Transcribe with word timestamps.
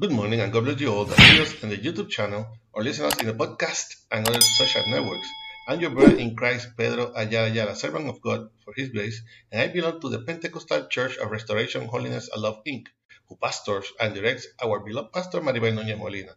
Good 0.00 0.10
morning 0.10 0.40
and 0.40 0.52
God 0.52 0.64
bless 0.64 0.80
you 0.80 0.92
all 0.92 1.04
that 1.04 1.16
see 1.16 1.40
us 1.40 1.62
in 1.62 1.68
the 1.68 1.78
YouTube 1.78 2.08
channel 2.10 2.48
or 2.72 2.82
listen 2.82 3.04
us 3.04 3.20
in 3.20 3.28
the 3.28 3.32
podcast 3.32 3.94
and 4.10 4.26
other 4.26 4.40
social 4.40 4.82
networks. 4.88 5.28
I'm 5.68 5.78
your 5.78 5.90
brother 5.90 6.16
in 6.16 6.34
Christ, 6.34 6.70
Pedro 6.76 7.12
Ayala 7.14 7.52
Ayala, 7.52 7.76
servant 7.76 8.08
of 8.08 8.20
God 8.20 8.50
for 8.64 8.74
His 8.76 8.88
grace, 8.88 9.22
and 9.52 9.62
I 9.62 9.68
belong 9.68 10.00
to 10.00 10.08
the 10.08 10.18
Pentecostal 10.18 10.88
Church 10.88 11.16
of 11.18 11.30
Restoration, 11.30 11.86
Holiness, 11.86 12.28
and 12.28 12.42
Love, 12.42 12.64
Inc., 12.66 12.88
who 13.28 13.36
pastors 13.36 13.86
and 14.00 14.16
directs 14.16 14.48
our 14.60 14.80
beloved 14.80 15.12
pastor 15.12 15.40
Maribel 15.40 15.78
Núñez 15.78 15.96
Molina. 15.96 16.34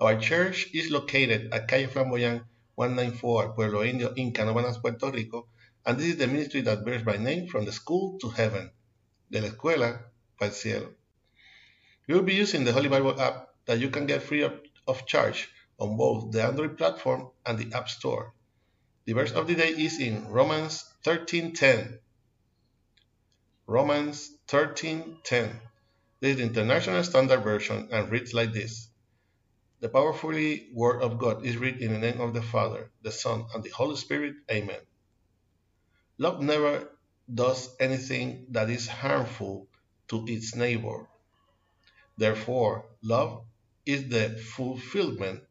Our 0.00 0.18
church 0.18 0.70
is 0.72 0.90
located 0.90 1.52
at 1.52 1.68
Calle 1.68 1.88
Flamboyant 1.88 2.44
194, 2.76 3.52
Pueblo 3.52 3.82
Indio, 3.84 4.14
in 4.14 4.32
Canóvanas, 4.32 4.80
Puerto 4.80 5.10
Rico, 5.10 5.48
and 5.84 5.98
this 5.98 6.06
is 6.06 6.16
the 6.16 6.26
ministry 6.26 6.62
that 6.62 6.82
bears 6.82 7.04
my 7.04 7.18
name 7.18 7.46
from 7.46 7.66
the 7.66 7.72
school 7.72 8.18
to 8.20 8.30
heaven, 8.30 8.70
de 9.30 9.42
la 9.42 9.48
escuela 9.48 10.00
para 10.38 10.48
el 10.48 10.56
cielo. 10.56 10.94
Will 12.08 12.22
be 12.22 12.34
using 12.34 12.64
the 12.64 12.72
Holy 12.72 12.88
Bible 12.88 13.20
app 13.20 13.48
that 13.66 13.80
you 13.80 13.90
can 13.90 14.06
get 14.06 14.22
free 14.22 14.42
of, 14.42 14.60
of 14.86 15.06
charge 15.06 15.48
on 15.78 15.96
both 15.96 16.30
the 16.30 16.42
Android 16.42 16.78
platform 16.78 17.30
and 17.44 17.58
the 17.58 17.76
App 17.76 17.88
Store. 17.88 18.32
The 19.06 19.12
verse 19.12 19.32
of 19.32 19.46
the 19.46 19.54
day 19.54 19.70
is 19.70 19.98
in 20.00 20.28
Romans 20.28 20.84
13:10. 21.04 21.98
Romans 23.66 24.30
13:10. 24.48 25.60
This 26.20 26.30
is 26.30 26.36
the 26.36 26.42
International 26.44 27.02
Standard 27.02 27.42
Version 27.42 27.88
and 27.90 28.10
reads 28.10 28.32
like 28.32 28.52
this. 28.52 28.88
The 29.80 29.88
powerfully 29.88 30.70
word 30.72 31.02
of 31.02 31.18
God 31.18 31.44
is 31.44 31.56
read 31.56 31.78
in 31.78 31.92
the 31.92 31.98
name 31.98 32.20
of 32.20 32.34
the 32.34 32.42
Father, 32.42 32.90
the 33.02 33.12
Son, 33.12 33.46
and 33.52 33.62
the 33.62 33.70
Holy 33.70 33.96
Spirit. 33.96 34.34
Amen. 34.50 34.80
Love 36.18 36.40
never 36.40 36.88
does 37.32 37.68
anything 37.78 38.46
that 38.50 38.70
is 38.70 38.88
harmful 38.88 39.68
to 40.08 40.24
its 40.28 40.54
neighbor. 40.54 41.08
Therefore, 42.16 42.86
love 43.02 43.44
is 43.84 44.08
the 44.08 44.30
fulfillment 44.30 45.42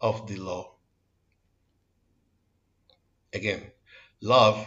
of 0.00 0.26
the 0.26 0.36
law. 0.36 0.74
Again, 3.32 3.62
love 4.20 4.66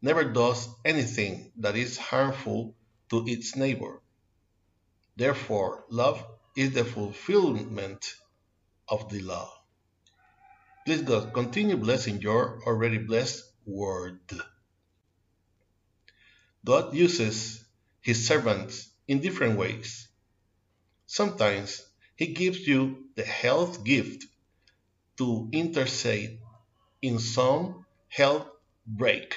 never 0.00 0.24
does 0.24 0.68
anything 0.84 1.52
that 1.58 1.76
is 1.76 1.98
harmful 1.98 2.74
to 3.10 3.24
its 3.26 3.56
neighbor. 3.56 4.00
Therefore, 5.16 5.84
love 5.90 6.24
is 6.56 6.72
the 6.72 6.84
fulfillment 6.84 8.14
of 8.88 9.08
the 9.10 9.20
law. 9.20 9.52
Please 10.86 11.02
God, 11.02 11.34
continue 11.34 11.76
blessing 11.76 12.20
your 12.22 12.62
already 12.66 12.98
blessed 12.98 13.44
word. 13.66 14.20
God 16.64 16.94
uses 16.94 17.62
his 18.00 18.26
servants 18.26 18.88
in 19.06 19.20
different 19.20 19.58
ways. 19.58 20.07
Sometimes 21.10 21.82
he 22.16 22.34
gives 22.34 22.66
you 22.66 23.08
the 23.14 23.24
health 23.24 23.82
gift 23.82 24.26
to 25.16 25.48
intercede 25.52 26.38
in 27.00 27.18
some 27.18 27.86
health 28.08 28.46
break. 28.86 29.34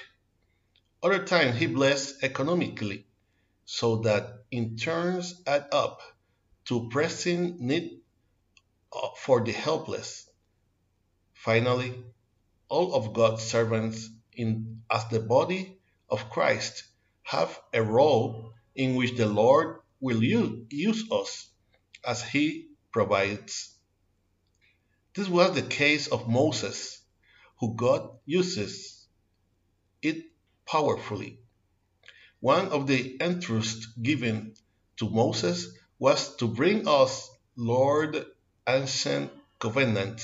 Other 1.01 1.25
times 1.25 1.57
he 1.57 1.67
blesses 1.67 2.21
economically 2.23 3.07
so 3.63 4.01
that 4.01 4.43
in 4.51 4.75
turns 4.75 5.41
add 5.47 5.69
up 5.71 6.01
to 6.65 6.89
pressing 6.89 7.65
need 7.65 8.01
uh, 8.91 9.07
for 9.15 9.39
the 9.39 9.53
helpless. 9.53 10.29
Finally, 11.33 12.03
all 12.67 12.93
of 12.93 13.13
God's 13.13 13.43
servants 13.43 14.09
in 14.33 14.81
as 14.91 15.07
the 15.07 15.21
body 15.21 15.79
of 16.09 16.29
Christ 16.29 16.83
have 17.23 17.57
a 17.73 17.81
role 17.81 18.51
in 18.75 18.95
which 18.95 19.15
the 19.15 19.25
Lord 19.25 19.79
will 20.01 20.21
use, 20.21 20.67
use 20.69 21.09
us 21.09 21.47
as 22.05 22.23
he 22.23 22.67
provides. 22.91 23.75
This 25.13 25.27
was 25.27 25.53
the 25.53 25.61
case 25.61 26.07
of 26.07 26.27
Moses, 26.27 27.01
who 27.59 27.75
God 27.75 28.09
uses 28.25 29.07
it 30.01 30.25
powerfully. 30.65 31.39
One 32.39 32.69
of 32.69 32.87
the 32.87 33.21
entrusts 33.21 33.85
given 34.01 34.55
to 34.97 35.09
Moses 35.09 35.67
was 35.99 36.35
to 36.37 36.47
bring 36.47 36.87
us 36.87 37.29
Lord 37.55 38.25
ancient 38.67 39.31
covenant 39.59 40.21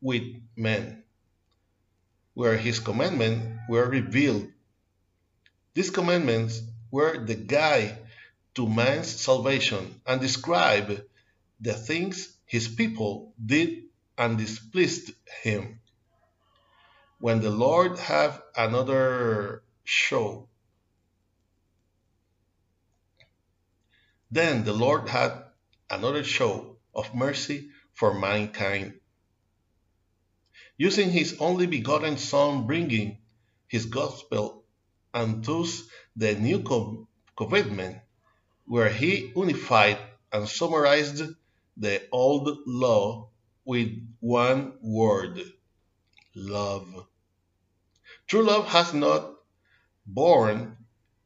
with 0.00 0.24
men, 0.56 1.04
where 2.34 2.58
his 2.58 2.78
commandments 2.80 3.60
were 3.68 3.88
revealed. 3.88 4.48
These 5.74 5.90
commandments 5.90 6.60
were 6.90 7.24
the 7.24 7.36
guide 7.36 8.01
to 8.54 8.68
man's 8.68 9.08
salvation 9.08 10.00
and 10.06 10.20
describe 10.20 11.04
the 11.60 11.72
things 11.72 12.36
his 12.44 12.68
people 12.68 13.34
did 13.44 13.84
and 14.18 14.36
displeased 14.36 15.12
him. 15.42 15.80
When 17.18 17.40
the 17.40 17.50
Lord 17.50 17.98
have 17.98 18.42
another 18.56 19.62
show, 19.84 20.48
then 24.30 24.64
the 24.64 24.72
Lord 24.72 25.08
had 25.08 25.44
another 25.88 26.24
show 26.24 26.76
of 26.94 27.14
mercy 27.14 27.70
for 27.94 28.18
mankind. 28.18 28.94
Using 30.76 31.10
his 31.10 31.36
only 31.38 31.66
begotten 31.66 32.16
Son, 32.16 32.66
bringing 32.66 33.18
his 33.68 33.86
gospel 33.86 34.64
and 35.14 35.44
thus 35.44 35.82
the 36.16 36.34
new 36.34 36.62
covenant, 37.36 37.98
where 38.66 38.88
he 38.88 39.32
unified 39.36 39.98
and 40.32 40.48
summarized 40.48 41.22
the 41.76 42.02
old 42.12 42.58
law 42.66 43.30
with 43.64 43.90
one 44.20 44.74
word 44.80 45.42
love. 46.34 47.06
True 48.26 48.42
love 48.42 48.66
has 48.68 48.94
not 48.94 49.34
born 50.06 50.76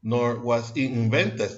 nor 0.03 0.39
was 0.39 0.71
invented 0.75 1.51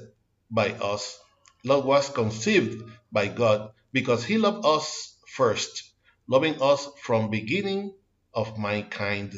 by 0.51 0.71
us. 0.71 1.17
Love 1.63 1.85
was 1.85 2.09
conceived 2.09 2.83
by 3.11 3.27
God 3.27 3.71
because 3.91 4.23
he 4.23 4.37
loved 4.37 4.65
us 4.65 5.15
first, 5.27 5.91
loving 6.27 6.61
us 6.61 6.87
from 7.01 7.29
beginning 7.29 7.93
of 8.33 8.57
mankind. 8.57 9.33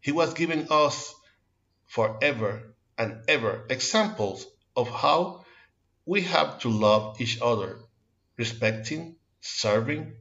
He 0.00 0.12
was 0.12 0.34
giving 0.34 0.68
us 0.70 1.14
forever 1.86 2.74
and 2.96 3.22
ever 3.28 3.66
examples 3.68 4.46
of 4.80 4.88
how 4.88 5.44
we 6.06 6.22
have 6.22 6.58
to 6.60 6.68
love 6.70 7.20
each 7.20 7.38
other, 7.42 7.78
respecting, 8.36 9.16
serving, 9.40 10.12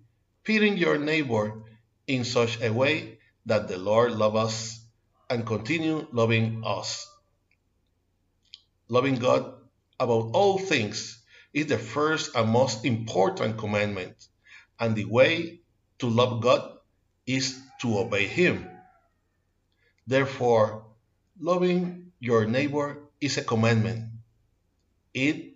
pitying 0.44 0.78
your 0.78 0.98
neighbor 0.98 1.64
in 2.08 2.24
such 2.24 2.62
a 2.62 2.70
way 2.70 3.18
that 3.46 3.68
the 3.68 3.78
Lord 3.78 4.12
love 4.12 4.36
us 4.36 4.84
and 5.30 5.46
continue 5.46 6.06
loving 6.12 6.64
us. 6.66 7.08
Loving 8.90 9.16
God 9.16 9.54
above 10.00 10.36
all 10.36 10.58
things 10.58 11.24
is 11.54 11.68
the 11.68 11.78
first 11.78 12.36
and 12.36 12.50
most 12.50 12.86
important 12.86 13.58
commandment, 13.58 14.16
and 14.80 14.96
the 14.96 15.06
way 15.06 15.62
to 16.00 16.08
love 16.08 16.42
God 16.42 16.78
is 17.26 17.60
to 17.82 18.00
obey 18.00 18.28
Him. 18.28 18.68
Therefore, 20.08 20.86
loving 21.40 22.12
your 22.20 22.46
neighbor 22.46 23.10
is 23.22 23.38
a 23.38 23.44
commandment. 23.44 24.19
It 25.20 25.52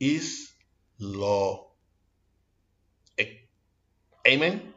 is 0.00 0.50
law. 0.98 1.70
Amen. 4.26 4.74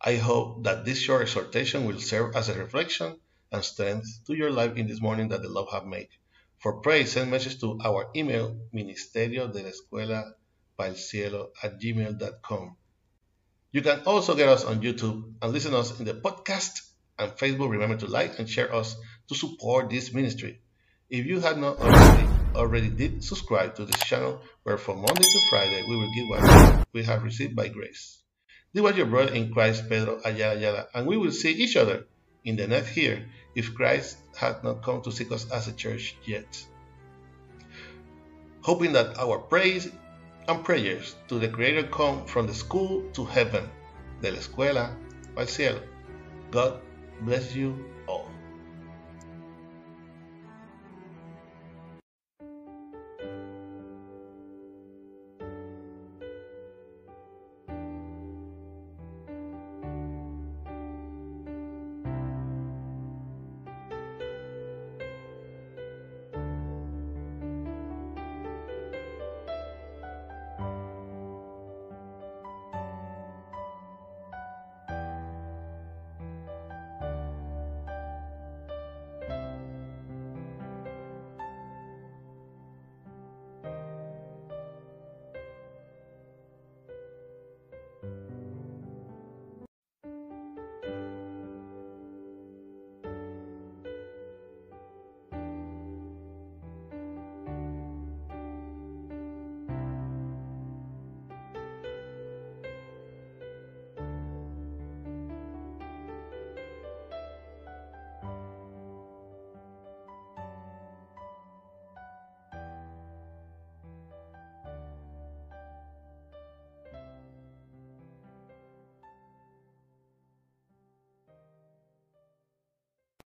I 0.00 0.14
hope 0.14 0.62
that 0.62 0.84
this 0.84 1.00
short 1.00 1.22
exhortation 1.22 1.86
will 1.86 1.98
serve 1.98 2.36
as 2.36 2.48
a 2.48 2.54
reflection 2.54 3.18
and 3.50 3.64
strength 3.64 4.20
to 4.28 4.34
your 4.34 4.52
life 4.52 4.76
in 4.76 4.86
this 4.86 5.00
morning 5.00 5.26
that 5.30 5.42
the 5.42 5.48
Lord 5.48 5.70
have 5.72 5.86
made. 5.86 6.06
For 6.60 6.74
prayer, 6.74 7.04
send 7.04 7.32
message 7.32 7.58
to 7.62 7.80
our 7.82 8.10
email, 8.14 8.56
ministerio 8.72 9.52
de 9.52 9.64
la 9.64 9.70
escuela 9.70 10.34
cielo 10.94 11.50
at 11.64 11.80
gmail.com. 11.80 12.76
You 13.72 13.82
can 13.82 14.02
also 14.06 14.36
get 14.36 14.48
us 14.48 14.64
on 14.64 14.82
YouTube 14.82 15.34
and 15.42 15.52
listen 15.52 15.74
us 15.74 15.98
in 15.98 16.04
the 16.04 16.14
podcast 16.14 16.80
and 17.18 17.32
Facebook. 17.32 17.70
Remember 17.70 17.96
to 17.96 18.06
like 18.06 18.38
and 18.38 18.48
share 18.48 18.72
us 18.72 18.94
to 19.28 19.34
support 19.34 19.90
this 19.90 20.14
ministry. 20.14 20.60
If 21.10 21.24
you 21.24 21.40
have 21.40 21.56
not 21.56 21.78
already 21.78 22.28
already 22.54 22.88
did 22.90 23.24
subscribe 23.24 23.76
to 23.76 23.86
this 23.86 23.98
channel, 24.00 24.42
where 24.64 24.76
from 24.76 24.96
Monday 25.00 25.22
to 25.22 25.40
Friday 25.48 25.82
we 25.88 25.96
will 25.96 26.12
give 26.14 26.28
what 26.28 26.86
we 26.92 27.02
have 27.04 27.24
received 27.24 27.56
by 27.56 27.68
grace. 27.68 28.22
This 28.74 28.82
was 28.82 28.94
your 28.94 29.06
brother 29.06 29.32
in 29.32 29.50
Christ, 29.50 29.88
Pedro 29.88 30.20
Ayala 30.22 30.58
Ayala, 30.58 30.88
and 30.92 31.06
we 31.06 31.16
will 31.16 31.32
see 31.32 31.52
each 31.52 31.76
other 31.76 32.04
in 32.44 32.56
the 32.56 32.66
next 32.66 32.94
year 32.94 33.24
if 33.54 33.74
Christ 33.74 34.18
had 34.36 34.62
not 34.62 34.82
come 34.82 35.00
to 35.00 35.10
seek 35.10 35.32
us 35.32 35.50
as 35.50 35.66
a 35.66 35.72
church 35.72 36.14
yet. 36.26 36.62
Hoping 38.60 38.92
that 38.92 39.18
our 39.18 39.38
praise 39.38 39.90
and 40.46 40.62
prayers 40.62 41.16
to 41.28 41.38
the 41.38 41.48
Creator 41.48 41.84
come 41.88 42.26
from 42.26 42.46
the 42.46 42.54
school 42.54 43.10
to 43.12 43.24
heaven, 43.24 43.70
de 44.20 44.30
la 44.30 44.36
escuela 44.36 44.94
al 45.38 45.46
cielo. 45.46 45.80
God 46.50 46.80
bless 47.22 47.54
you 47.54 47.82